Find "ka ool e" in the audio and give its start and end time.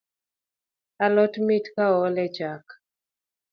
1.75-2.27